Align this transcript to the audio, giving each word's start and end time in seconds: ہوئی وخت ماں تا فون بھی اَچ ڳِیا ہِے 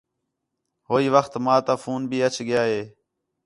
ہوئی 0.89 1.07
وخت 1.15 1.33
ماں 1.45 1.59
تا 1.65 1.73
فون 1.81 2.01
بھی 2.09 2.17
اَچ 2.27 2.35
ڳِیا 2.47 2.61
ہِے 2.69 2.81